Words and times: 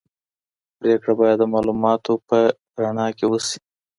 پرېکړه 0.77 1.13
باید 1.19 1.37
د 1.39 1.43
معلوماتو 1.53 2.13
په 2.27 2.37
رڼا 2.81 3.07
کي 3.17 3.25
وسي. 3.31 3.57